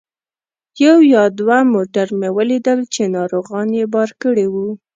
[0.83, 4.67] یو یا دوه موټر مې ولیدل چې ناروغان یې بار کړي وو.